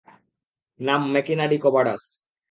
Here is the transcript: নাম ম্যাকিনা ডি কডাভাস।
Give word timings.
নাম 0.79 1.01
ম্যাকিনা 1.11 1.45
ডি 1.47 1.57
কডাভাস। 1.63 2.03